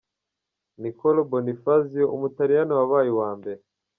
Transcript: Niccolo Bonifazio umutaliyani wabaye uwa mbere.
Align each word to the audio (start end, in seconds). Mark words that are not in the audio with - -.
Niccolo 0.81 1.19
Bonifazio 1.31 2.03
umutaliyani 2.15 2.71
wabaye 2.79 3.09
uwa 3.15 3.31
mbere. 3.39 3.61